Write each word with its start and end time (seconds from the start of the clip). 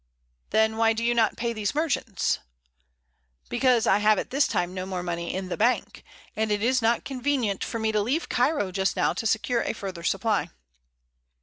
"Then 0.49 0.77
why 0.77 0.93
do 0.93 1.03
you 1.03 1.13
not 1.13 1.37
pay 1.37 1.53
these 1.53 1.75
merchants?" 1.75 2.39
"Because 3.49 3.85
I 3.85 3.99
have 3.99 4.17
at 4.17 4.31
this 4.31 4.47
time 4.47 4.73
no 4.73 4.87
more 4.87 5.03
money 5.03 5.31
in 5.31 5.49
the 5.49 5.57
bank, 5.57 6.03
and 6.35 6.51
it 6.51 6.63
is 6.63 6.81
not 6.81 7.05
convenient 7.05 7.63
for 7.63 7.77
me 7.77 7.91
to 7.91 8.01
leave 8.01 8.27
Cairo 8.27 8.71
just 8.71 8.95
now 8.95 9.13
to 9.13 9.27
secure 9.27 9.61
a 9.61 9.73
further 9.73 10.01
supply." 10.01 10.49